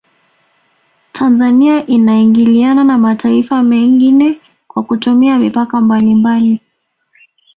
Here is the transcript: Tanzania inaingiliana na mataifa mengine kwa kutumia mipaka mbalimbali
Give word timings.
Tanzania 1.13 1.85
inaingiliana 1.87 2.83
na 2.83 2.97
mataifa 2.97 3.63
mengine 3.63 4.41
kwa 4.67 4.83
kutumia 4.83 5.37
mipaka 5.39 5.81
mbalimbali 5.81 6.59